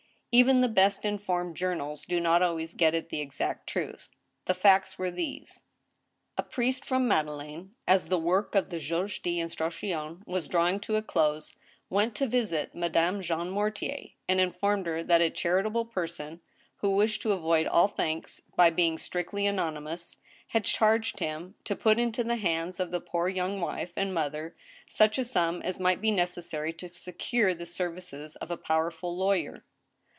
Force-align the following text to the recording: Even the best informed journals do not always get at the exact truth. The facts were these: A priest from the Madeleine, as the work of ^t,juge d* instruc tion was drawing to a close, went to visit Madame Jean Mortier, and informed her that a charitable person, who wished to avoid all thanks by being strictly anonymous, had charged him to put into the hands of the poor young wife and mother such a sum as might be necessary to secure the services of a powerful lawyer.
Even 0.33 0.61
the 0.61 0.69
best 0.69 1.03
informed 1.03 1.57
journals 1.57 2.05
do 2.05 2.17
not 2.17 2.41
always 2.41 2.73
get 2.73 2.95
at 2.95 3.09
the 3.09 3.19
exact 3.19 3.67
truth. 3.67 4.11
The 4.45 4.53
facts 4.53 4.97
were 4.97 5.11
these: 5.11 5.63
A 6.37 6.41
priest 6.41 6.85
from 6.85 7.03
the 7.03 7.09
Madeleine, 7.09 7.75
as 7.85 8.07
the 8.07 8.17
work 8.17 8.55
of 8.55 8.69
^t,juge 8.69 9.21
d* 9.23 9.39
instruc 9.39 9.71
tion 9.73 10.23
was 10.25 10.47
drawing 10.47 10.79
to 10.79 10.95
a 10.95 11.01
close, 11.01 11.53
went 11.89 12.15
to 12.15 12.27
visit 12.27 12.73
Madame 12.73 13.21
Jean 13.21 13.49
Mortier, 13.49 14.11
and 14.29 14.39
informed 14.39 14.85
her 14.85 15.03
that 15.03 15.19
a 15.19 15.29
charitable 15.29 15.83
person, 15.83 16.39
who 16.77 16.91
wished 16.91 17.21
to 17.23 17.33
avoid 17.33 17.67
all 17.67 17.89
thanks 17.89 18.39
by 18.55 18.69
being 18.69 18.97
strictly 18.97 19.45
anonymous, 19.45 20.15
had 20.47 20.63
charged 20.63 21.19
him 21.19 21.55
to 21.65 21.75
put 21.75 21.99
into 21.99 22.23
the 22.23 22.37
hands 22.37 22.79
of 22.79 22.91
the 22.91 23.01
poor 23.01 23.27
young 23.27 23.59
wife 23.59 23.91
and 23.97 24.13
mother 24.13 24.55
such 24.87 25.17
a 25.17 25.25
sum 25.25 25.61
as 25.61 25.77
might 25.77 25.99
be 25.99 26.09
necessary 26.09 26.71
to 26.71 26.93
secure 26.93 27.53
the 27.53 27.65
services 27.65 28.37
of 28.37 28.49
a 28.49 28.55
powerful 28.55 29.13
lawyer. 29.17 29.65